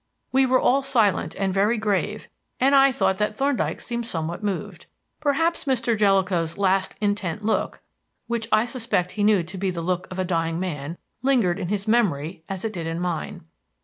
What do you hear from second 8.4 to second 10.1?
I suspect he knew to be the look